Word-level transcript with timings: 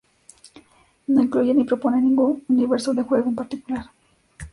No 1.05 1.21
incluye 1.21 1.53
ni 1.53 1.63
propone 1.63 2.01
ningún 2.01 2.43
universo 2.47 2.91
de 2.91 3.03
juego 3.03 3.29
en 3.29 3.35
particular. 3.35 3.91